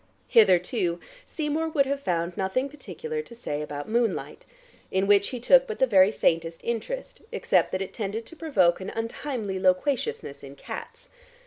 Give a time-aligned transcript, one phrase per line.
[0.29, 4.47] Hitherto, Seymour would have found nothing particular to say about moonlight,
[4.89, 8.81] in which he took but the very faintest interest, except that it tended to provoke
[8.81, 11.09] an untimely loquaciousness in cats.